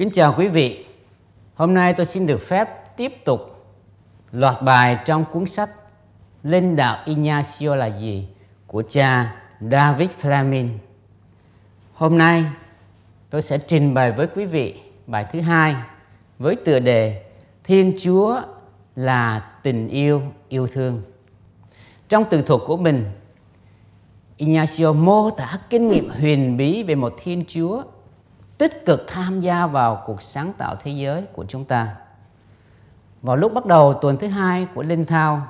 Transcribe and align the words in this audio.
Kính 0.00 0.10
chào 0.10 0.34
quý 0.38 0.48
vị. 0.48 0.84
Hôm 1.54 1.74
nay 1.74 1.94
tôi 1.94 2.06
xin 2.06 2.26
được 2.26 2.40
phép 2.40 2.96
tiếp 2.96 3.24
tục 3.24 3.64
loạt 4.32 4.62
bài 4.62 4.98
trong 5.04 5.24
cuốn 5.32 5.46
sách 5.46 5.70
Linh 6.42 6.76
đạo 6.76 6.98
Ignacio 7.04 7.74
là 7.74 7.86
gì 7.86 8.28
của 8.66 8.82
cha 8.88 9.36
David 9.70 10.10
Fleming. 10.22 10.68
Hôm 11.94 12.18
nay 12.18 12.44
tôi 13.30 13.42
sẽ 13.42 13.58
trình 13.58 13.94
bày 13.94 14.12
với 14.12 14.26
quý 14.26 14.46
vị 14.46 14.74
bài 15.06 15.26
thứ 15.32 15.40
hai 15.40 15.76
với 16.38 16.54
tựa 16.54 16.78
đề 16.78 17.22
Thiên 17.64 17.94
Chúa 18.00 18.40
là 18.96 19.50
tình 19.62 19.88
yêu 19.88 20.22
yêu 20.48 20.66
thương. 20.66 21.02
Trong 22.08 22.24
từ 22.30 22.42
thuật 22.42 22.60
của 22.66 22.76
mình, 22.76 23.04
Ignacio 24.36 24.92
mô 24.92 25.30
tả 25.30 25.58
kinh 25.70 25.88
nghiệm 25.88 26.10
huyền 26.10 26.56
bí 26.56 26.82
về 26.82 26.94
một 26.94 27.14
Thiên 27.22 27.44
Chúa 27.48 27.82
tích 28.60 28.86
cực 28.86 29.04
tham 29.08 29.40
gia 29.40 29.66
vào 29.66 30.02
cuộc 30.06 30.22
sáng 30.22 30.52
tạo 30.58 30.76
thế 30.82 30.90
giới 30.90 31.22
của 31.22 31.44
chúng 31.48 31.64
ta. 31.64 31.96
Vào 33.22 33.36
lúc 33.36 33.54
bắt 33.54 33.66
đầu 33.66 33.92
tuần 33.92 34.16
thứ 34.16 34.26
hai 34.26 34.66
của 34.74 34.82
Linh 34.82 35.04
Thao, 35.04 35.46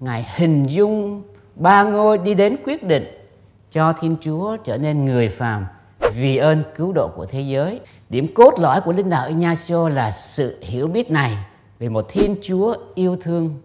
Ngài 0.00 0.26
hình 0.36 0.66
dung 0.66 1.22
ba 1.54 1.82
ngôi 1.82 2.18
đi 2.18 2.34
đến 2.34 2.56
quyết 2.64 2.84
định 2.84 3.04
cho 3.70 3.92
Thiên 3.92 4.16
Chúa 4.20 4.56
trở 4.56 4.76
nên 4.78 5.04
người 5.04 5.28
phàm 5.28 5.66
vì 6.14 6.36
ơn 6.36 6.62
cứu 6.76 6.92
độ 6.92 7.08
của 7.16 7.26
thế 7.26 7.40
giới. 7.40 7.80
Điểm 8.08 8.34
cốt 8.34 8.54
lõi 8.58 8.80
của 8.80 8.92
linh 8.92 9.10
đạo 9.10 9.28
Ignacio 9.28 9.88
là 9.88 10.10
sự 10.10 10.58
hiểu 10.62 10.88
biết 10.88 11.10
này 11.10 11.36
về 11.78 11.88
một 11.88 12.06
Thiên 12.08 12.36
Chúa 12.42 12.76
yêu 12.94 13.16
thương, 13.20 13.60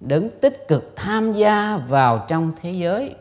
đấng 0.00 0.30
tích 0.40 0.68
cực 0.68 0.92
tham 0.96 1.32
gia 1.32 1.76
vào 1.76 2.24
trong 2.28 2.52
thế 2.62 2.70
giới 2.70 3.14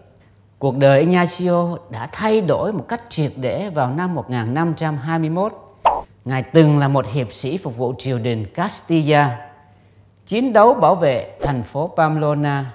Cuộc 0.64 0.78
đời 0.78 1.00
Ignacio 1.00 1.78
đã 1.90 2.10
thay 2.12 2.42
đổi 2.42 2.74
một 2.74 2.86
cách 2.88 3.02
triệt 3.10 3.32
để 3.36 3.70
vào 3.70 3.90
năm 3.90 4.16
1521. 4.16 5.54
Ngài 6.26 6.44
từng 6.44 6.80
là 6.80 6.88
một 6.88 7.06
hiệp 7.14 7.34
sĩ 7.34 7.58
phục 7.58 7.78
vụ 7.78 7.94
triều 7.98 8.20
đình 8.20 8.46
Castilla, 8.46 9.50
chiến 10.26 10.54
đấu 10.54 10.74
bảo 10.74 10.96
vệ 10.96 11.38
thành 11.42 11.64
phố 11.64 11.92
Pamplona 11.98 12.74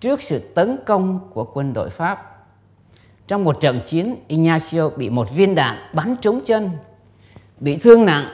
trước 0.00 0.22
sự 0.22 0.38
tấn 0.38 0.78
công 0.86 1.20
của 1.34 1.44
quân 1.54 1.72
đội 1.72 1.90
Pháp. 1.90 2.46
Trong 3.26 3.44
một 3.44 3.60
trận 3.60 3.80
chiến, 3.84 4.16
Ignacio 4.28 4.88
bị 4.88 5.10
một 5.10 5.34
viên 5.34 5.54
đạn 5.54 5.76
bắn 5.92 6.14
trúng 6.20 6.40
chân, 6.44 6.70
bị 7.60 7.76
thương 7.76 8.04
nặng. 8.04 8.26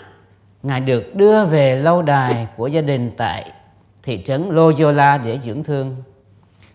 Ngài 0.62 0.80
được 0.80 1.14
đưa 1.14 1.44
về 1.44 1.76
lâu 1.76 2.02
đài 2.02 2.48
của 2.56 2.66
gia 2.66 2.80
đình 2.80 3.10
tại 3.16 3.52
thị 4.02 4.22
trấn 4.24 4.48
Loyola 4.50 5.18
để 5.18 5.38
dưỡng 5.38 5.64
thương. 5.64 5.96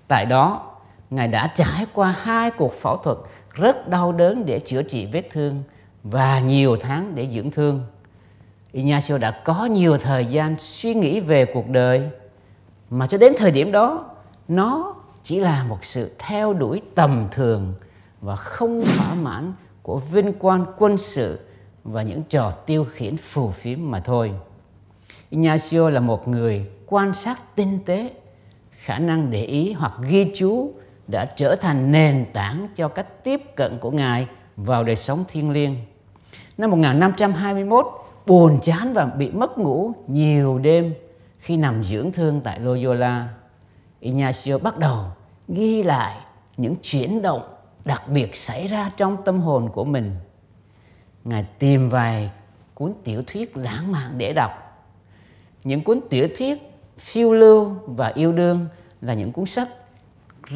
Tại 0.08 0.26
đó, 0.26 0.71
Ngài 1.12 1.28
đã 1.28 1.48
trải 1.56 1.86
qua 1.94 2.16
hai 2.22 2.52
cuộc 2.52 2.74
phẫu 2.74 2.98
thuật 2.98 3.18
rất 3.54 3.88
đau 3.88 4.12
đớn 4.12 4.46
để 4.46 4.60
chữa 4.60 4.84
trị 4.84 5.06
vết 5.06 5.28
thương 5.32 5.64
và 6.04 6.40
nhiều 6.40 6.76
tháng 6.76 7.16
để 7.16 7.28
dưỡng 7.28 7.52
thương. 7.52 7.86
Ignacio 8.72 9.18
đã 9.18 9.32
có 9.32 9.66
nhiều 9.66 9.98
thời 9.98 10.26
gian 10.26 10.56
suy 10.60 10.94
nghĩ 10.94 11.20
về 11.20 11.46
cuộc 11.46 11.70
đời 11.70 12.10
mà 12.90 13.08
cho 13.08 13.18
đến 13.18 13.34
thời 13.38 13.52
điểm 13.52 13.72
đó 13.72 14.10
nó 14.48 14.96
chỉ 15.24 15.40
là 15.40 15.64
một 15.64 15.86
sự 15.86 16.12
theo 16.20 16.54
đuổi 16.54 16.82
tầm 16.96 17.28
thường 17.32 17.74
và 18.22 18.36
không 18.36 18.84
thỏa 18.86 19.14
mãn 19.16 19.54
của 19.82 19.98
vinh 19.98 20.34
quang 20.34 20.66
quân 20.78 20.98
sự 20.98 21.40
và 21.84 22.02
những 22.02 22.24
trò 22.24 22.52
tiêu 22.52 22.86
khiển 22.92 23.18
phù 23.18 23.50
phiếm 23.52 23.92
mà 23.92 24.00
thôi. 24.00 24.32
Ignacio 25.30 25.90
là 25.90 26.00
một 26.00 26.28
người 26.28 26.66
quan 26.86 27.14
sát 27.14 27.56
tinh 27.56 27.80
tế, 27.86 28.12
khả 28.72 29.00
năng 29.00 29.32
để 29.32 29.44
ý 29.44 29.74
hoặc 29.74 29.94
ghi 30.10 30.32
chú 30.36 30.74
đã 31.08 31.26
trở 31.26 31.56
thành 31.56 31.92
nền 31.92 32.26
tảng 32.34 32.68
cho 32.76 32.88
cách 32.88 33.24
tiếp 33.24 33.42
cận 33.56 33.78
của 33.80 33.92
Ngài 33.92 34.28
vào 34.58 34.84
đời 34.84 34.96
sống 34.96 35.24
thiêng 35.28 35.52
liêng. 35.52 35.76
Năm 36.58 36.72
1521, 36.72 37.88
buồn 38.26 38.60
chán 38.62 38.94
và 38.94 39.06
bị 39.06 39.32
mất 39.32 39.58
ngủ 39.58 39.92
nhiều 40.08 40.60
đêm 40.60 40.94
khi 41.40 41.58
nằm 41.58 41.84
dưỡng 41.84 42.12
thương 42.12 42.42
tại 42.42 42.60
Loyola. 42.60 43.30
Ignacio 44.00 44.58
bắt 44.58 44.78
đầu 44.78 45.06
ghi 45.48 45.84
lại 45.84 46.18
những 46.58 46.76
chuyển 46.82 47.22
động 47.22 47.42
đặc 47.86 48.08
biệt 48.08 48.36
xảy 48.36 48.68
ra 48.68 48.92
trong 48.98 49.18
tâm 49.26 49.42
hồn 49.42 49.70
của 49.70 49.84
mình. 49.84 50.16
Ngài 51.24 51.44
tìm 51.60 51.90
vài 51.90 52.32
cuốn 52.74 52.94
tiểu 53.04 53.24
thuyết 53.28 53.58
lãng 53.58 53.92
mạn 53.92 54.12
để 54.18 54.34
đọc. 54.34 54.52
Những 55.64 55.84
cuốn 55.84 56.00
tiểu 56.10 56.28
thuyết 56.38 56.72
phiêu 56.98 57.34
lưu 57.34 57.76
và 57.86 58.08
yêu 58.08 58.32
đương 58.32 58.68
là 59.02 59.14
những 59.14 59.32
cuốn 59.32 59.46
sách 59.46 59.70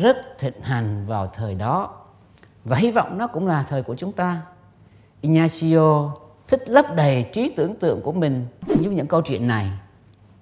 rất 0.02 0.18
thịnh 0.40 0.62
hành 0.62 1.06
vào 1.08 1.28
thời 1.28 1.56
đó. 1.56 2.02
Và 2.66 2.78
hy 2.78 2.92
vọng 2.92 3.18
nó 3.18 3.28
cũng 3.28 3.48
là 3.48 3.64
thời 3.64 3.84
của 3.84 3.96
chúng 3.96 4.12
ta. 4.12 4.42
Ignacio 5.22 6.12
thích 6.48 6.70
lấp 6.70 6.96
đầy 6.96 7.26
trí 7.34 7.50
tưởng 7.50 7.76
tượng 7.76 8.02
của 8.02 8.12
mình 8.12 8.46
như 8.80 8.90
những 8.90 9.08
câu 9.08 9.22
chuyện 9.22 9.48
này. 9.48 9.72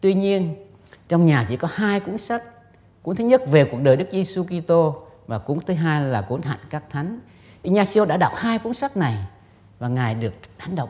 Tuy 0.01 0.13
nhiên, 0.13 0.55
trong 1.07 1.25
nhà 1.25 1.45
chỉ 1.49 1.57
có 1.57 1.67
hai 1.71 1.99
cuốn 1.99 2.17
sách. 2.17 2.43
Cuốn 3.01 3.15
thứ 3.15 3.23
nhất 3.23 3.41
về 3.47 3.65
cuộc 3.71 3.77
đời 3.81 3.95
Đức 3.95 4.07
Giêsu 4.11 4.43
Kitô 4.43 5.03
và 5.27 5.37
cuốn 5.37 5.59
thứ 5.59 5.73
hai 5.73 6.01
là 6.01 6.21
cuốn 6.21 6.41
Hạnh 6.41 6.59
các 6.69 6.83
Thánh. 6.89 7.19
Ignacio 7.61 8.05
đã 8.05 8.17
đọc 8.17 8.31
hai 8.35 8.59
cuốn 8.59 8.73
sách 8.73 8.97
này 8.97 9.17
và 9.79 9.87
ngài 9.87 10.15
được 10.15 10.33
đánh 10.59 10.75
động 10.75 10.89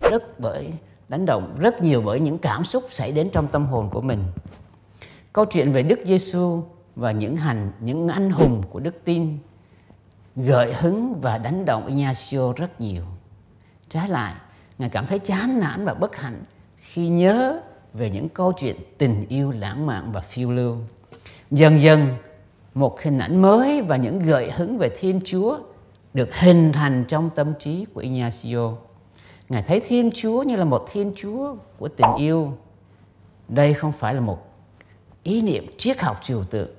rất 0.00 0.40
bởi, 0.40 0.72
đánh 1.08 1.26
động 1.26 1.56
rất 1.58 1.82
nhiều 1.82 2.02
bởi 2.02 2.20
những 2.20 2.38
cảm 2.38 2.64
xúc 2.64 2.84
xảy 2.90 3.12
đến 3.12 3.30
trong 3.32 3.48
tâm 3.48 3.66
hồn 3.66 3.90
của 3.90 4.00
mình. 4.00 4.24
Câu 5.32 5.44
chuyện 5.44 5.72
về 5.72 5.82
Đức 5.82 5.98
Giêsu 6.04 6.62
và 6.98 7.12
những 7.12 7.36
hành 7.36 7.70
những 7.80 8.08
anh 8.08 8.30
hùng 8.30 8.62
của 8.70 8.80
đức 8.80 9.04
tin 9.04 9.38
gợi 10.36 10.74
hứng 10.74 11.20
và 11.20 11.38
đánh 11.38 11.64
động 11.64 11.86
Ignacio 11.86 12.52
rất 12.52 12.80
nhiều. 12.80 13.02
Trái 13.88 14.08
lại, 14.08 14.34
Ngài 14.78 14.88
cảm 14.88 15.06
thấy 15.06 15.18
chán 15.18 15.60
nản 15.60 15.84
và 15.84 15.94
bất 15.94 16.16
hạnh 16.16 16.42
khi 16.76 17.08
nhớ 17.08 17.60
về 17.94 18.10
những 18.10 18.28
câu 18.28 18.52
chuyện 18.52 18.76
tình 18.98 19.26
yêu 19.28 19.50
lãng 19.50 19.86
mạn 19.86 20.12
và 20.12 20.20
phiêu 20.20 20.50
lưu. 20.50 20.76
Dần 21.50 21.80
dần, 21.80 22.14
một 22.74 23.02
hình 23.02 23.18
ảnh 23.18 23.42
mới 23.42 23.82
và 23.82 23.96
những 23.96 24.18
gợi 24.18 24.50
hứng 24.50 24.78
về 24.78 24.90
Thiên 24.98 25.20
Chúa 25.24 25.58
được 26.14 26.34
hình 26.34 26.72
thành 26.72 27.04
trong 27.08 27.30
tâm 27.30 27.52
trí 27.58 27.84
của 27.94 28.00
Ignacio. 28.00 28.72
Ngài 29.48 29.62
thấy 29.62 29.80
Thiên 29.80 30.10
Chúa 30.14 30.42
như 30.42 30.56
là 30.56 30.64
một 30.64 30.86
Thiên 30.92 31.12
Chúa 31.16 31.54
của 31.78 31.88
tình 31.88 32.12
yêu. 32.18 32.52
Đây 33.48 33.74
không 33.74 33.92
phải 33.92 34.14
là 34.14 34.20
một 34.20 34.38
ý 35.22 35.42
niệm 35.42 35.66
triết 35.78 36.00
học 36.00 36.18
trừu 36.22 36.44
tượng 36.44 36.70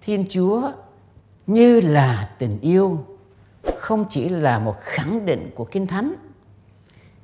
Thiên 0.00 0.26
Chúa 0.28 0.72
như 1.46 1.80
là 1.80 2.30
tình 2.38 2.60
yêu 2.60 3.04
không 3.78 4.04
chỉ 4.10 4.28
là 4.28 4.58
một 4.58 4.74
khẳng 4.80 5.26
định 5.26 5.50
của 5.54 5.64
Kinh 5.64 5.86
Thánh. 5.86 6.14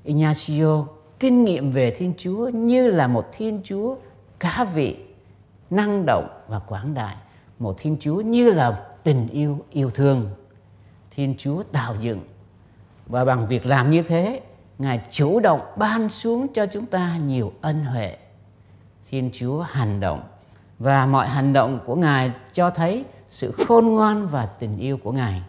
Ignacio 0.05 0.87
kinh 1.19 1.45
nghiệm 1.45 1.71
về 1.71 1.91
Thiên 1.91 2.13
Chúa 2.19 2.49
như 2.49 2.89
là 2.89 3.07
một 3.07 3.27
Thiên 3.33 3.61
Chúa 3.65 3.97
cá 4.39 4.65
vị, 4.75 4.97
năng 5.71 6.07
động 6.07 6.29
và 6.49 6.59
quảng 6.59 6.95
đại. 6.95 7.17
Một 7.59 7.75
Thiên 7.79 7.97
Chúa 8.01 8.21
như 8.21 8.51
là 8.51 8.87
tình 9.03 9.29
yêu 9.29 9.65
yêu 9.71 9.91
thương. 9.91 10.31
Thiên 11.11 11.35
Chúa 11.39 11.63
tạo 11.63 11.95
dựng 12.01 12.21
và 13.07 13.25
bằng 13.25 13.47
việc 13.47 13.67
làm 13.67 13.91
như 13.91 14.03
thế, 14.03 14.41
Ngài 14.79 15.01
chủ 15.11 15.41
động 15.41 15.61
ban 15.77 16.09
xuống 16.09 16.47
cho 16.55 16.67
chúng 16.67 16.87
ta 16.87 17.17
nhiều 17.17 17.53
ân 17.61 17.85
huệ. 17.85 18.17
Thiên 19.11 19.31
Chúa 19.33 19.61
hành 19.61 20.01
động 20.01 20.23
và 20.79 21.07
mọi 21.07 21.29
hành 21.29 21.53
động 21.53 21.81
của 21.87 21.95
Ngài 21.95 22.33
cho 22.53 22.71
thấy 22.71 23.05
sự 23.29 23.53
khôn 23.53 23.87
ngoan 23.87 24.29
và 24.29 24.47
tình 24.47 24.79
yêu 24.79 24.97
của 24.97 25.13
Ngài. 25.13 25.43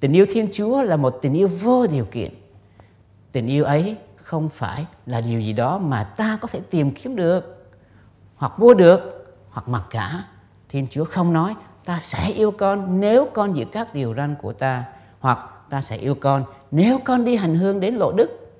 Tình 0.00 0.12
yêu 0.12 0.26
Thiên 0.28 0.48
Chúa 0.52 0.82
là 0.82 0.96
một 0.96 1.18
tình 1.22 1.34
yêu 1.34 1.48
vô 1.48 1.86
điều 1.86 2.04
kiện. 2.04 2.34
Tình 3.32 3.46
yêu 3.46 3.64
ấy 3.64 3.96
không 4.16 4.48
phải 4.48 4.86
là 5.06 5.20
điều 5.20 5.40
gì 5.40 5.52
đó 5.52 5.78
mà 5.78 6.04
ta 6.04 6.38
có 6.40 6.48
thể 6.48 6.60
tìm 6.70 6.90
kiếm 6.90 7.16
được, 7.16 7.66
hoặc 8.36 8.52
mua 8.58 8.74
được, 8.74 9.00
hoặc 9.50 9.68
mặc 9.68 9.82
cả. 9.90 10.24
Thiên 10.68 10.86
Chúa 10.90 11.04
không 11.04 11.32
nói 11.32 11.54
ta 11.84 11.98
sẽ 12.00 12.28
yêu 12.28 12.50
con 12.50 13.00
nếu 13.00 13.28
con 13.34 13.56
giữ 13.56 13.64
các 13.72 13.94
điều 13.94 14.14
răn 14.14 14.34
của 14.42 14.52
ta, 14.52 14.84
hoặc 15.20 15.38
ta 15.70 15.80
sẽ 15.80 15.96
yêu 15.96 16.14
con 16.14 16.44
nếu 16.70 16.98
con 17.04 17.24
đi 17.24 17.36
hành 17.36 17.54
hương 17.54 17.80
đến 17.80 17.94
lộ 17.94 18.12
đức, 18.12 18.52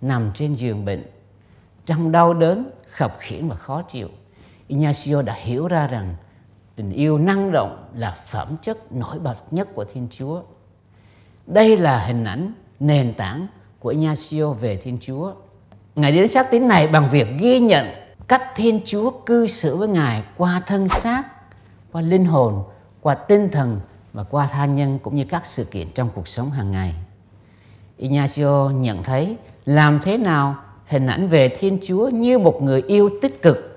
nằm 0.00 0.30
trên 0.34 0.54
giường 0.54 0.84
bệnh, 0.84 1.02
trong 1.86 2.12
đau 2.12 2.34
đớn, 2.34 2.70
khập 2.90 3.16
khiễng 3.18 3.48
và 3.48 3.56
khó 3.56 3.82
chịu 3.82 4.08
Ignacio 4.68 5.22
đã 5.22 5.34
hiểu 5.34 5.68
ra 5.68 5.86
rằng 5.86 6.14
tình 6.76 6.92
yêu 6.92 7.18
năng 7.18 7.52
động 7.52 7.88
là 7.94 8.16
phẩm 8.26 8.56
chất 8.62 8.92
nổi 8.92 9.18
bật 9.18 9.36
nhất 9.50 9.68
của 9.74 9.84
Thiên 9.84 10.08
Chúa. 10.10 10.42
Đây 11.46 11.76
là 11.76 11.98
hình 11.98 12.24
ảnh 12.24 12.52
nền 12.80 13.14
tảng 13.14 13.46
của 13.78 13.88
Ignacio 13.88 14.50
về 14.50 14.76
Thiên 14.76 14.98
Chúa. 15.00 15.32
Ngài 15.96 16.12
đến 16.12 16.28
xác 16.28 16.50
tín 16.50 16.68
này 16.68 16.88
bằng 16.88 17.08
việc 17.08 17.28
ghi 17.40 17.60
nhận 17.60 17.86
cách 18.28 18.42
Thiên 18.56 18.80
Chúa 18.84 19.10
cư 19.10 19.46
xử 19.46 19.76
với 19.76 19.88
Ngài 19.88 20.22
qua 20.36 20.62
thân 20.66 20.88
xác, 20.88 21.22
qua 21.92 22.02
linh 22.02 22.24
hồn, 22.24 22.64
qua 23.00 23.14
tinh 23.14 23.48
thần 23.52 23.80
và 24.12 24.22
qua 24.24 24.48
tha 24.52 24.64
nhân 24.64 24.98
cũng 25.02 25.16
như 25.16 25.24
các 25.24 25.46
sự 25.46 25.64
kiện 25.64 25.90
trong 25.94 26.08
cuộc 26.14 26.28
sống 26.28 26.50
hàng 26.50 26.70
ngày. 26.70 26.94
Ignacio 27.96 28.70
nhận 28.70 29.02
thấy 29.02 29.36
làm 29.64 30.00
thế 30.02 30.18
nào 30.18 30.56
hình 30.86 31.06
ảnh 31.06 31.28
về 31.28 31.48
Thiên 31.48 31.78
Chúa 31.86 32.08
như 32.08 32.38
một 32.38 32.62
người 32.62 32.82
yêu 32.86 33.10
tích 33.22 33.42
cực 33.42 33.75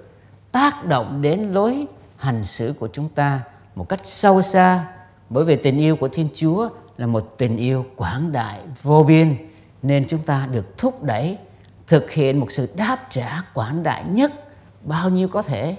tác 0.60 0.86
động 0.86 1.22
đến 1.22 1.40
lối 1.40 1.88
hành 2.18 2.44
xử 2.44 2.74
của 2.80 2.90
chúng 2.94 3.10
ta 3.10 3.42
một 3.76 3.90
cách 3.90 4.00
sâu 4.04 4.42
xa, 4.42 4.86
bởi 5.30 5.46
vì 5.46 5.56
tình 5.56 5.78
yêu 5.78 5.96
của 5.96 6.08
Thiên 6.08 6.30
Chúa 6.34 6.70
là 6.98 7.08
một 7.08 7.36
tình 7.38 7.58
yêu 7.58 7.86
quảng 7.96 8.32
đại, 8.32 8.60
vô 8.82 9.04
biên, 9.04 9.38
nên 9.82 10.08
chúng 10.08 10.22
ta 10.22 10.48
được 10.52 10.78
thúc 10.78 11.04
đẩy 11.04 11.38
thực 11.88 12.12
hiện 12.12 12.40
một 12.40 12.52
sự 12.52 12.70
đáp 12.76 12.98
trả 13.10 13.42
quảng 13.54 13.84
đại 13.84 14.04
nhất 14.10 14.32
bao 14.84 15.10
nhiêu 15.10 15.28
có 15.28 15.42
thể. 15.42 15.78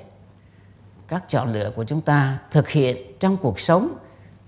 Các 1.08 1.24
chọn 1.28 1.52
lựa 1.52 1.70
của 1.76 1.84
chúng 1.84 2.00
ta 2.00 2.38
thực 2.50 2.68
hiện 2.68 2.96
trong 3.20 3.36
cuộc 3.36 3.60
sống 3.60 3.88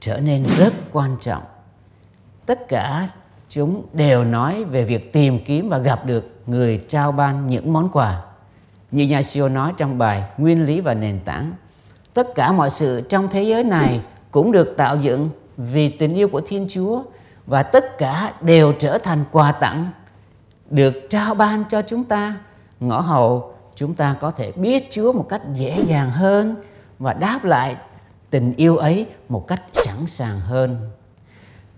trở 0.01 0.21
nên 0.21 0.47
rất 0.59 0.73
quan 0.93 1.17
trọng. 1.21 1.43
Tất 2.47 2.69
cả 2.69 3.09
chúng 3.49 3.87
đều 3.93 4.25
nói 4.25 4.65
về 4.65 4.85
việc 4.85 5.13
tìm 5.13 5.45
kiếm 5.45 5.69
và 5.69 5.79
gặp 5.79 6.07
được 6.07 6.43
người 6.47 6.85
trao 6.89 7.13
ban 7.13 7.49
những 7.49 7.73
món 7.73 7.89
quà 7.93 8.23
như 8.93 9.07
nhà 9.07 9.23
siêu 9.23 9.49
nói 9.49 9.73
trong 9.77 9.99
bài 9.99 10.25
nguyên 10.39 10.65
lý 10.65 10.81
và 10.81 10.95
nền 10.95 11.21
tảng, 11.25 11.53
tất 12.15 12.35
cả 12.35 12.53
mọi 12.53 12.71
sự 12.71 13.01
trong 13.09 13.29
thế 13.29 13.43
giới 13.43 13.65
này 13.65 14.01
cũng 14.31 14.53
được 14.53 14.75
tạo 14.77 14.97
dựng 14.97 15.29
vì 15.57 15.89
tình 15.89 16.15
yêu 16.15 16.29
của 16.29 16.41
thiên 16.47 16.67
chúa 16.71 17.03
và 17.47 17.63
tất 17.63 17.99
cả 17.99 18.33
đều 18.41 18.73
trở 18.73 18.99
thành 18.99 19.25
quà 19.33 19.53
tặng, 19.53 19.91
được 20.71 20.93
trao 21.11 21.35
ban 21.35 21.65
cho 21.71 21.83
chúng 21.83 22.05
ta. 22.05 22.37
Ngõ 22.81 23.01
hầu, 23.01 23.55
chúng 23.75 23.95
ta 23.95 24.17
có 24.21 24.31
thể 24.31 24.53
biết 24.53 24.89
chúa 24.91 25.13
một 25.13 25.27
cách 25.29 25.43
dễ 25.55 25.83
dàng 25.87 26.11
hơn 26.11 26.57
và 26.99 27.13
đáp 27.13 27.45
lại 27.45 27.77
tình 28.31 28.55
yêu 28.57 28.77
ấy 28.77 29.07
một 29.29 29.47
cách 29.47 29.63
sẵn 29.73 30.07
sàng 30.07 30.41
hơn. 30.41 30.91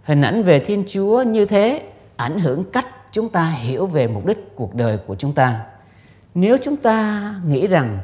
Hình 0.05 0.23
ảnh 0.23 0.43
về 0.43 0.59
thiên 0.59 0.85
chúa 0.87 1.23
như 1.23 1.47
thế 1.47 1.83
ảnh 2.17 2.39
hưởng 2.39 2.65
cách 2.73 2.87
chúng 3.13 3.29
ta 3.29 3.45
hiểu 3.45 3.87
về 3.87 4.09
mục 4.09 4.27
đích 4.27 4.57
cuộc 4.57 4.75
đời 4.75 4.99
của 5.07 5.15
chúng 5.15 5.33
ta 5.33 5.61
nếu 6.35 6.57
chúng 6.63 6.77
ta 6.77 7.35
nghĩ 7.47 7.67
rằng 7.67 7.99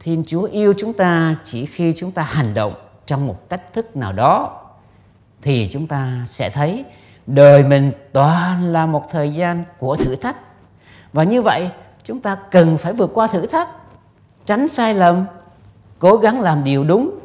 thiên 0.00 0.24
chúa 0.26 0.42
yêu 0.42 0.74
chúng 0.78 0.92
ta 0.92 1.36
chỉ 1.44 1.66
khi 1.66 1.92
chúng 1.96 2.12
ta 2.12 2.22
hành 2.22 2.54
động 2.54 2.74
trong 3.06 3.26
một 3.26 3.48
cách 3.48 3.72
thức 3.72 3.96
nào 3.96 4.12
đó, 4.12 4.62
thì 5.42 5.68
chúng 5.72 5.86
ta 5.86 6.22
sẽ 6.26 6.50
thấy 6.50 6.84
đời 7.26 7.62
mình 7.62 7.92
toàn 8.12 8.64
là 8.64 8.86
một 8.86 9.10
thời 9.10 9.34
gian 9.34 9.64
của 9.78 9.96
thử 9.96 10.16
thách. 10.16 10.36
Và 11.12 11.24
như 11.24 11.42
vậy, 11.42 11.70
chúng 12.04 12.20
ta 12.20 12.36
cần 12.50 12.78
phải 12.78 12.92
vượt 12.92 13.10
qua 13.14 13.26
thử 13.26 13.46
thách, 13.46 13.68
tránh 14.46 14.68
sai 14.68 14.94
lầm, 14.94 15.24
cố 15.98 16.16
gắng 16.16 16.40
làm 16.40 16.64
điều 16.64 16.84
đúng. 16.84 17.18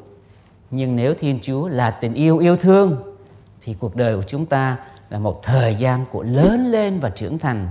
Nhưng 0.71 0.95
nếu 0.95 1.13
thiên 1.13 1.39
chúa 1.41 1.67
là 1.67 1.91
tình 1.91 2.13
yêu 2.13 2.37
yêu 2.37 2.55
thương, 2.55 3.15
thì 3.61 3.73
cuộc 3.73 3.95
đời 3.95 4.15
của 4.15 4.23
chúng 4.23 4.45
ta 4.45 4.77
là 5.09 5.19
một 5.19 5.43
thời 5.43 5.75
gian 5.75 6.05
của 6.11 6.23
lớn 6.23 6.65
lên 6.71 6.99
và 6.99 7.09
trưởng 7.09 7.39
thành 7.39 7.67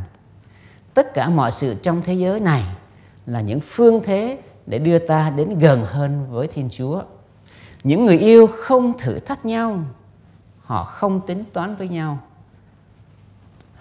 tất 0.95 1.15
cả 1.15 1.29
mọi 1.29 1.51
sự 1.51 1.75
trong 1.83 2.03
thế 2.03 2.15
giới 2.15 2.41
này 2.41 2.65
là 3.27 3.41
những 3.41 3.61
phương 3.61 4.01
thế 4.05 4.39
để 4.67 4.79
đưa 4.79 4.99
ta 4.99 5.31
đến 5.31 5.59
gần 5.59 5.85
hơn 5.85 6.27
với 6.31 6.47
thiên 6.47 6.69
chúa. 6.71 7.03
Những 7.85 8.07
người 8.07 8.19
yêu 8.19 8.47
không 8.47 8.99
thử 8.99 9.19
thách 9.19 9.45
nhau, 9.45 9.79
họ 10.65 10.85
không 10.85 11.21
tính 11.27 11.45
toán 11.53 11.75
với 11.75 11.89
nhau. 11.89 12.19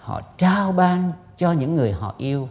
Họ 0.00 0.20
trao 0.36 0.72
ban 0.72 1.12
cho 1.36 1.52
những 1.52 1.74
người 1.74 1.92
họ 1.92 2.14
yêu. 2.18 2.48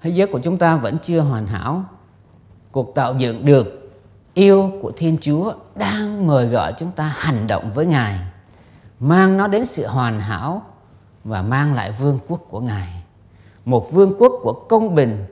Thế 0.00 0.10
giới 0.10 0.26
của 0.26 0.40
chúng 0.42 0.58
ta 0.58 0.76
vẫn 0.76 0.98
chưa 1.02 1.20
hoàn 1.20 1.46
hảo. 1.46 1.84
Cuộc 2.72 2.94
tạo 2.94 3.14
dựng 3.14 3.44
được 3.44 3.92
yêu 4.34 4.72
của 4.82 4.92
thiên 4.96 5.18
chúa 5.20 5.52
đang 5.74 6.26
mời 6.26 6.46
gọi 6.46 6.74
chúng 6.78 6.92
ta 6.92 7.14
hành 7.16 7.46
động 7.46 7.70
với 7.74 7.86
ngài, 7.86 8.18
mang 9.00 9.36
nó 9.36 9.46
đến 9.46 9.66
sự 9.66 9.86
hoàn 9.86 10.20
hảo 10.20 10.62
và 11.24 11.42
mang 11.42 11.74
lại 11.74 11.92
vương 11.92 12.18
quốc 12.28 12.40
của 12.48 12.60
ngài 12.60 12.99
một 13.70 13.92
vương 13.92 14.14
quốc 14.18 14.32
của 14.42 14.52
công 14.52 14.94
bình 14.94 15.24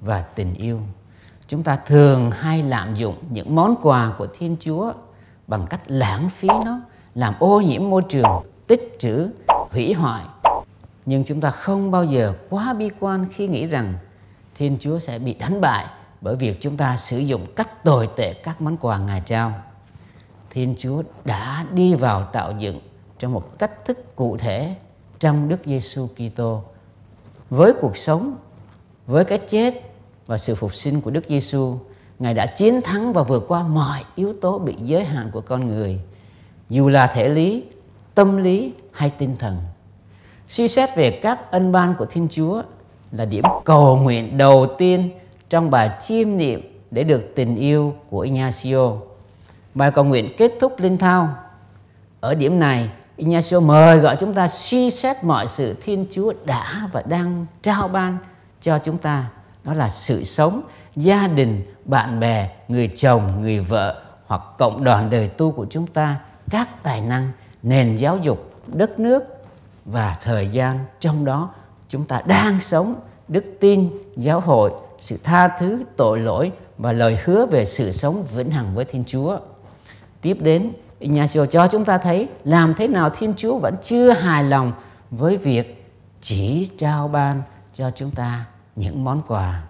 và 0.00 0.20
tình 0.20 0.54
yêu. 0.54 0.80
Chúng 1.48 1.62
ta 1.62 1.76
thường 1.76 2.30
hay 2.30 2.62
lạm 2.62 2.94
dụng 2.94 3.16
những 3.30 3.54
món 3.54 3.74
quà 3.82 4.14
của 4.18 4.26
thiên 4.38 4.56
chúa 4.60 4.92
bằng 5.46 5.66
cách 5.70 5.80
lãng 5.86 6.28
phí 6.28 6.48
nó, 6.48 6.80
làm 7.14 7.34
ô 7.38 7.60
nhiễm 7.60 7.90
môi 7.90 8.02
trường, 8.08 8.42
tích 8.66 8.96
trữ, 8.98 9.30
hủy 9.48 9.92
hoại. 9.92 10.24
Nhưng 11.06 11.24
chúng 11.24 11.40
ta 11.40 11.50
không 11.50 11.90
bao 11.90 12.04
giờ 12.04 12.34
quá 12.50 12.74
bi 12.74 12.90
quan 13.00 13.26
khi 13.32 13.48
nghĩ 13.48 13.66
rằng 13.66 13.94
thiên 14.54 14.76
chúa 14.80 14.98
sẽ 14.98 15.18
bị 15.18 15.34
đánh 15.34 15.60
bại 15.60 15.86
bởi 16.20 16.36
việc 16.36 16.60
chúng 16.60 16.76
ta 16.76 16.96
sử 16.96 17.18
dụng 17.18 17.46
cách 17.56 17.84
tồi 17.84 18.08
tệ 18.16 18.34
các 18.34 18.62
món 18.62 18.76
quà 18.76 18.98
ngài 18.98 19.20
trao. 19.20 19.52
Thiên 20.50 20.74
chúa 20.78 21.02
đã 21.24 21.66
đi 21.72 21.94
vào 21.94 22.26
tạo 22.32 22.52
dựng 22.58 22.80
trong 23.18 23.32
một 23.32 23.58
cách 23.58 23.84
thức 23.84 24.16
cụ 24.16 24.36
thể 24.36 24.76
trong 25.18 25.48
đức 25.48 25.60
giêsu 25.64 26.06
kitô 26.06 26.62
với 27.54 27.72
cuộc 27.80 27.96
sống 27.96 28.36
với 29.06 29.24
cái 29.24 29.38
chết 29.38 29.74
và 30.26 30.38
sự 30.38 30.54
phục 30.54 30.74
sinh 30.74 31.00
của 31.00 31.10
đức 31.10 31.24
giêsu 31.28 31.78
ngài 32.18 32.34
đã 32.34 32.46
chiến 32.46 32.82
thắng 32.82 33.12
và 33.12 33.22
vượt 33.22 33.44
qua 33.48 33.62
mọi 33.62 34.04
yếu 34.14 34.32
tố 34.32 34.58
bị 34.58 34.74
giới 34.82 35.04
hạn 35.04 35.30
của 35.32 35.40
con 35.40 35.66
người 35.66 36.00
dù 36.70 36.88
là 36.88 37.06
thể 37.06 37.28
lý 37.28 37.64
tâm 38.14 38.36
lý 38.36 38.72
hay 38.92 39.10
tinh 39.18 39.36
thần 39.38 39.56
suy 40.48 40.68
xét 40.68 40.96
về 40.96 41.10
các 41.10 41.50
ân 41.50 41.72
ban 41.72 41.94
của 41.98 42.06
thiên 42.06 42.28
chúa 42.30 42.62
là 43.12 43.24
điểm 43.24 43.44
cầu 43.64 43.96
nguyện 43.96 44.38
đầu 44.38 44.66
tiên 44.78 45.10
trong 45.50 45.70
bài 45.70 45.90
chiêm 46.00 46.36
niệm 46.36 46.60
để 46.90 47.02
được 47.02 47.32
tình 47.34 47.56
yêu 47.56 47.94
của 48.10 48.20
Ignacio. 48.20 48.92
Bài 49.74 49.90
cầu 49.90 50.04
nguyện 50.04 50.34
kết 50.38 50.52
thúc 50.60 50.80
linh 50.80 50.98
thao. 50.98 51.28
Ở 52.20 52.34
điểm 52.34 52.58
này, 52.58 52.90
Ignacio 53.16 53.60
mời 53.60 53.98
gọi 53.98 54.16
chúng 54.16 54.34
ta 54.34 54.48
suy 54.48 54.90
xét 54.90 55.24
mọi 55.24 55.46
sự 55.46 55.74
Thiên 55.82 56.06
Chúa 56.10 56.32
đã 56.44 56.88
và 56.92 57.02
đang 57.02 57.46
trao 57.62 57.88
ban 57.88 58.18
cho 58.60 58.78
chúng 58.78 58.98
ta. 58.98 59.30
Đó 59.64 59.74
là 59.74 59.88
sự 59.88 60.24
sống, 60.24 60.62
gia 60.96 61.28
đình, 61.28 61.62
bạn 61.84 62.20
bè, 62.20 62.50
người 62.68 62.88
chồng, 62.88 63.40
người 63.40 63.60
vợ 63.60 64.02
hoặc 64.26 64.42
cộng 64.58 64.84
đoàn 64.84 65.10
đời 65.10 65.28
tu 65.28 65.52
của 65.52 65.66
chúng 65.70 65.86
ta, 65.86 66.16
các 66.50 66.82
tài 66.82 67.00
năng, 67.00 67.30
nền 67.62 67.96
giáo 67.96 68.18
dục, 68.18 68.52
đất 68.66 68.98
nước 68.98 69.24
và 69.84 70.16
thời 70.22 70.48
gian 70.48 70.78
trong 71.00 71.24
đó 71.24 71.50
chúng 71.88 72.04
ta 72.04 72.20
đang 72.26 72.60
sống 72.60 72.94
đức 73.28 73.44
tin, 73.60 73.90
giáo 74.16 74.40
hội, 74.40 74.72
sự 74.98 75.16
tha 75.24 75.48
thứ, 75.48 75.84
tội 75.96 76.20
lỗi 76.20 76.52
và 76.78 76.92
lời 76.92 77.18
hứa 77.24 77.46
về 77.46 77.64
sự 77.64 77.90
sống 77.90 78.24
vĩnh 78.34 78.50
hằng 78.50 78.74
với 78.74 78.84
Thiên 78.84 79.04
Chúa. 79.06 79.38
Tiếp 80.20 80.36
đến, 80.40 80.72
Nhà 81.08 81.22
Ignacio 81.22 81.46
cho 81.46 81.66
chúng 81.66 81.84
ta 81.84 81.98
thấy 81.98 82.28
làm 82.44 82.74
thế 82.74 82.88
nào 82.88 83.10
Thiên 83.10 83.34
Chúa 83.36 83.58
vẫn 83.58 83.74
chưa 83.82 84.12
hài 84.12 84.44
lòng 84.44 84.72
với 85.10 85.36
việc 85.36 85.92
chỉ 86.20 86.70
trao 86.78 87.08
ban 87.08 87.42
cho 87.74 87.90
chúng 87.90 88.10
ta 88.10 88.44
những 88.76 89.04
món 89.04 89.22
quà. 89.28 89.62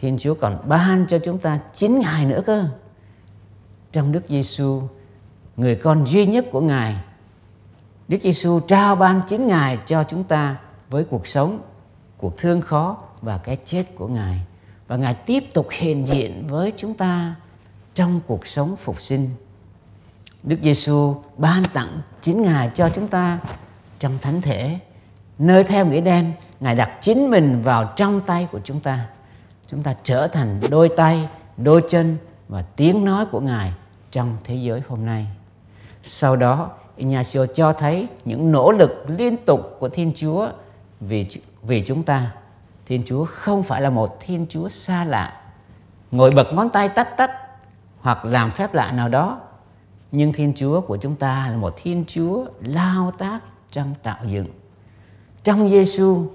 Thiên 0.00 0.18
Chúa 0.18 0.34
còn 0.34 0.62
ban 0.68 1.06
cho 1.08 1.18
chúng 1.18 1.38
ta 1.38 1.58
chính 1.74 1.98
Ngài 1.98 2.24
nữa 2.24 2.42
cơ. 2.46 2.68
Trong 3.92 4.12
Đức 4.12 4.22
Giêsu, 4.28 4.82
người 5.56 5.74
con 5.74 6.06
duy 6.06 6.26
nhất 6.26 6.46
của 6.52 6.60
Ngài, 6.60 6.96
Đức 8.08 8.18
Giêsu 8.22 8.60
trao 8.60 8.96
ban 8.96 9.20
chính 9.28 9.46
Ngài 9.46 9.78
cho 9.86 10.04
chúng 10.04 10.24
ta 10.24 10.56
với 10.90 11.04
cuộc 11.04 11.26
sống, 11.26 11.60
cuộc 12.18 12.38
thương 12.38 12.60
khó 12.60 12.96
và 13.22 13.38
cái 13.38 13.58
chết 13.64 13.84
của 13.94 14.08
Ngài. 14.08 14.40
Và 14.88 14.96
Ngài 14.96 15.14
tiếp 15.14 15.44
tục 15.54 15.66
hiện 15.70 16.06
diện 16.06 16.46
với 16.48 16.72
chúng 16.76 16.94
ta 16.94 17.34
trong 17.94 18.20
cuộc 18.26 18.46
sống 18.46 18.76
phục 18.76 19.00
sinh. 19.00 19.30
Đức 20.42 20.56
Giêsu 20.62 21.14
ban 21.36 21.62
tặng 21.64 22.00
chính 22.22 22.42
Ngài 22.42 22.70
cho 22.74 22.88
chúng 22.88 23.08
ta 23.08 23.38
trong 23.98 24.18
thánh 24.22 24.40
thể. 24.40 24.78
Nơi 25.38 25.64
theo 25.64 25.86
nghĩa 25.86 26.00
đen, 26.00 26.32
Ngài 26.60 26.74
đặt 26.74 26.90
chính 27.00 27.30
mình 27.30 27.62
vào 27.62 27.92
trong 27.96 28.20
tay 28.20 28.48
của 28.52 28.60
chúng 28.64 28.80
ta. 28.80 29.06
Chúng 29.66 29.82
ta 29.82 29.94
trở 30.02 30.28
thành 30.28 30.60
đôi 30.70 30.88
tay, 30.96 31.28
đôi 31.56 31.82
chân 31.88 32.16
và 32.48 32.62
tiếng 32.62 33.04
nói 33.04 33.26
của 33.26 33.40
Ngài 33.40 33.72
trong 34.10 34.36
thế 34.44 34.54
giới 34.54 34.82
hôm 34.88 35.06
nay. 35.06 35.26
Sau 36.02 36.36
đó, 36.36 36.70
Ignacio 36.96 37.46
cho 37.46 37.72
thấy 37.72 38.08
những 38.24 38.52
nỗ 38.52 38.72
lực 38.72 39.04
liên 39.08 39.36
tục 39.36 39.76
của 39.78 39.88
Thiên 39.88 40.12
Chúa 40.14 40.48
vì 41.00 41.26
vì 41.62 41.82
chúng 41.86 42.02
ta. 42.02 42.30
Thiên 42.86 43.02
Chúa 43.06 43.24
không 43.24 43.62
phải 43.62 43.80
là 43.80 43.90
một 43.90 44.16
Thiên 44.20 44.46
Chúa 44.48 44.68
xa 44.68 45.04
lạ, 45.04 45.40
ngồi 46.10 46.30
bật 46.30 46.52
ngón 46.52 46.70
tay 46.70 46.88
tách 46.88 47.16
tách 47.16 47.30
hoặc 48.00 48.24
làm 48.24 48.50
phép 48.50 48.74
lạ 48.74 48.92
nào 48.92 49.08
đó. 49.08 49.40
Nhưng 50.12 50.32
Thiên 50.32 50.52
Chúa 50.56 50.80
của 50.80 50.96
chúng 50.96 51.16
ta 51.16 51.48
là 51.50 51.56
một 51.56 51.72
Thiên 51.76 52.04
Chúa 52.06 52.44
lao 52.60 53.10
tác 53.18 53.40
trong 53.70 53.94
tạo 54.02 54.24
dựng. 54.24 54.46
Trong 55.44 55.68
Giêsu, 55.68 56.26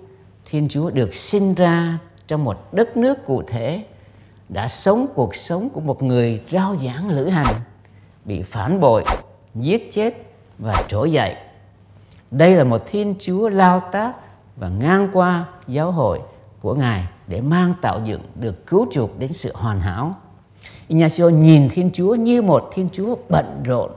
Thiên 0.46 0.68
Chúa 0.68 0.90
được 0.90 1.16
sinh 1.16 1.54
ra 1.54 2.00
trong 2.28 2.44
một 2.44 2.74
đất 2.74 2.98
nước 2.98 3.26
cụ 3.26 3.44
thể 3.48 3.86
đã 4.50 4.68
sống 4.68 5.08
cuộc 5.16 5.36
sống 5.36 5.70
của 5.70 5.82
một 5.82 6.04
người 6.04 6.42
rao 6.52 6.76
giảng 6.76 7.10
lữ 7.10 7.28
hành 7.28 7.56
bị 8.26 8.42
phản 8.42 8.80
bội, 8.80 9.04
giết 9.56 9.92
chết 9.92 10.14
và 10.58 10.84
trỗi 10.88 11.12
dậy. 11.12 11.36
Đây 12.32 12.56
là 12.56 12.64
một 12.64 12.82
Thiên 12.86 13.16
Chúa 13.20 13.50
lao 13.50 13.82
tác 13.92 14.14
và 14.56 14.70
ngang 14.70 15.10
qua 15.14 15.46
giáo 15.68 15.92
hội 15.92 16.20
của 16.62 16.76
Ngài 16.76 17.08
để 17.28 17.42
mang 17.42 17.74
tạo 17.82 18.00
dựng 18.04 18.22
được 18.36 18.68
cứu 18.68 18.88
chuộc 18.92 19.20
đến 19.20 19.34
sự 19.34 19.52
hoàn 19.56 19.80
hảo. 19.80 20.16
Ignacio 20.88 21.30
nhìn 21.30 21.70
Thiên 21.70 21.90
Chúa 21.94 22.16
như 22.16 22.42
một 22.42 22.70
Thiên 22.74 22.90
Chúa 22.94 23.16
bận 23.30 23.64
rộn, 23.64 23.92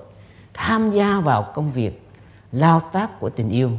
tham 0.54 0.90
gia 0.90 1.20
vào 1.20 1.52
công 1.54 1.70
việc, 1.72 2.08
lao 2.52 2.80
tác 2.92 3.20
của 3.20 3.30
tình 3.30 3.50
yêu. 3.50 3.70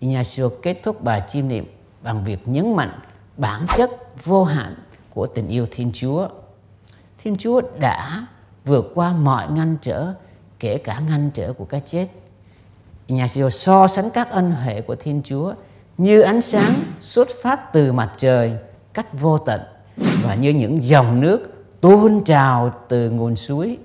Ignacio 0.00 0.48
kết 0.62 0.80
thúc 0.82 1.04
bài 1.04 1.22
chiêm 1.28 1.48
niệm 1.48 1.66
bằng 2.02 2.24
việc 2.24 2.48
nhấn 2.48 2.76
mạnh 2.76 2.92
bản 3.36 3.66
chất 3.76 3.90
vô 4.24 4.44
hạn 4.44 4.74
của 5.14 5.26
tình 5.26 5.48
yêu 5.48 5.66
Thiên 5.70 5.90
Chúa. 5.94 6.28
Thiên 7.18 7.36
Chúa 7.36 7.60
đã 7.78 8.26
vượt 8.64 8.92
qua 8.94 9.12
mọi 9.12 9.50
ngăn 9.50 9.76
trở, 9.82 10.14
kể 10.58 10.78
cả 10.78 11.00
ngăn 11.08 11.30
trở 11.34 11.52
của 11.52 11.64
cái 11.64 11.80
chết. 11.86 12.06
Ignacio 13.06 13.50
so 13.50 13.86
sánh 13.86 14.10
các 14.10 14.30
ân 14.30 14.52
huệ 14.52 14.80
của 14.80 14.96
Thiên 14.96 15.22
Chúa 15.24 15.54
như 15.98 16.20
ánh 16.20 16.40
sáng 16.40 16.72
xuất 17.00 17.28
phát 17.42 17.72
từ 17.72 17.92
mặt 17.92 18.14
trời 18.16 18.52
cách 18.92 19.20
vô 19.20 19.38
tận 19.38 19.60
và 19.96 20.34
như 20.34 20.50
những 20.50 20.82
dòng 20.82 21.20
nước 21.20 21.59
tuôn 21.80 22.24
trào 22.24 22.72
từ 22.88 23.10
nguồn 23.10 23.36
suối. 23.36 23.78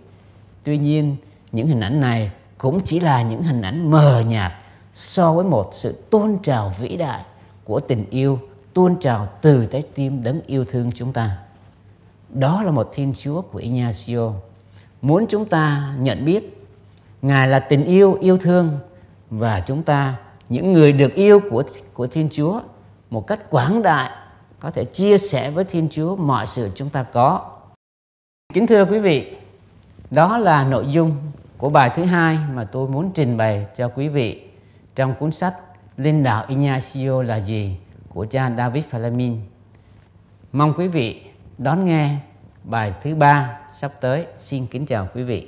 Tuy 0.63 0.77
nhiên, 0.77 1.15
những 1.51 1.67
hình 1.67 1.79
ảnh 1.79 1.99
này 1.99 2.31
cũng 2.57 2.79
chỉ 2.79 2.99
là 2.99 3.21
những 3.21 3.43
hình 3.43 3.61
ảnh 3.61 3.91
mờ 3.91 4.23
nhạt 4.27 4.51
so 4.93 5.33
với 5.33 5.45
một 5.45 5.69
sự 5.71 6.03
tôn 6.09 6.37
trào 6.43 6.71
vĩ 6.79 6.97
đại 6.97 7.23
của 7.63 7.79
tình 7.79 8.05
yêu 8.09 8.39
tuôn 8.73 8.99
trào 8.99 9.27
từ 9.41 9.65
trái 9.65 9.81
tim 9.81 10.23
đấng 10.23 10.41
yêu 10.47 10.65
thương 10.65 10.91
chúng 10.91 11.13
ta. 11.13 11.37
Đó 12.29 12.63
là 12.63 12.71
một 12.71 12.89
Thiên 12.93 13.13
Chúa 13.13 13.41
của 13.41 13.59
Ignacio. 13.59 14.31
Muốn 15.01 15.25
chúng 15.29 15.45
ta 15.45 15.93
nhận 15.99 16.25
biết 16.25 16.55
Ngài 17.21 17.47
là 17.47 17.59
tình 17.59 17.85
yêu 17.85 18.17
yêu 18.21 18.37
thương 18.37 18.79
và 19.29 19.59
chúng 19.59 19.83
ta 19.83 20.15
những 20.49 20.73
người 20.73 20.91
được 20.91 21.13
yêu 21.15 21.39
của 21.49 21.63
của 21.93 22.07
Thiên 22.07 22.29
Chúa 22.31 22.61
một 23.09 23.27
cách 23.27 23.49
quảng 23.49 23.81
đại 23.81 24.11
có 24.59 24.71
thể 24.71 24.85
chia 24.85 25.17
sẻ 25.17 25.51
với 25.51 25.63
Thiên 25.63 25.87
Chúa 25.91 26.15
mọi 26.15 26.47
sự 26.47 26.69
chúng 26.75 26.89
ta 26.89 27.03
có. 27.03 27.51
Kính 28.55 28.67
thưa 28.67 28.85
quý 28.85 28.99
vị, 28.99 29.33
đó 30.11 30.37
là 30.37 30.63
nội 30.63 30.85
dung 30.87 31.15
của 31.57 31.69
bài 31.69 31.91
thứ 31.95 32.03
hai 32.03 32.37
mà 32.53 32.63
tôi 32.63 32.87
muốn 32.87 33.11
trình 33.13 33.37
bày 33.37 33.65
cho 33.75 33.87
quý 33.87 34.07
vị 34.07 34.43
trong 34.95 35.15
cuốn 35.19 35.31
sách 35.31 35.53
Linh 35.97 36.23
đạo 36.23 36.45
Ignacio 36.47 37.21
là 37.21 37.39
gì 37.39 37.77
của 38.09 38.25
cha 38.25 38.51
David 38.57 38.83
Flamin. 38.91 39.37
Mong 40.51 40.73
quý 40.77 40.87
vị 40.87 41.21
đón 41.57 41.85
nghe 41.85 42.15
bài 42.63 42.93
thứ 43.03 43.15
ba 43.15 43.59
sắp 43.69 43.91
tới. 44.01 44.25
Xin 44.37 44.67
kính 44.67 44.85
chào 44.85 45.07
quý 45.15 45.23
vị. 45.23 45.47